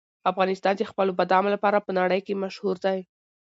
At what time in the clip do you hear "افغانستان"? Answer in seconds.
0.31-0.73